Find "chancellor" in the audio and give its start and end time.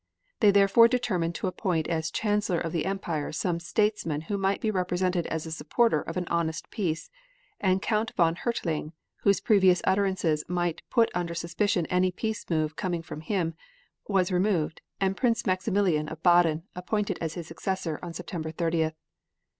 2.09-2.59